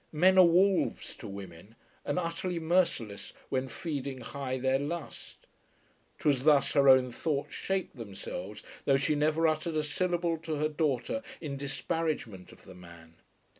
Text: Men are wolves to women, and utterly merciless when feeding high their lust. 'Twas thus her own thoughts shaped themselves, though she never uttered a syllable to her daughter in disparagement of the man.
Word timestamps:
Men 0.11 0.39
are 0.39 0.43
wolves 0.45 1.15
to 1.17 1.27
women, 1.27 1.75
and 2.05 2.17
utterly 2.17 2.57
merciless 2.57 3.33
when 3.49 3.67
feeding 3.67 4.21
high 4.21 4.57
their 4.57 4.79
lust. 4.79 5.45
'Twas 6.17 6.41
thus 6.41 6.71
her 6.73 6.89
own 6.89 7.11
thoughts 7.11 7.53
shaped 7.53 7.95
themselves, 7.97 8.63
though 8.85 8.97
she 8.97 9.13
never 9.13 9.47
uttered 9.47 9.75
a 9.75 9.83
syllable 9.83 10.39
to 10.39 10.55
her 10.55 10.69
daughter 10.69 11.21
in 11.39 11.55
disparagement 11.55 12.51
of 12.51 12.63
the 12.63 12.73
man. 12.73 13.17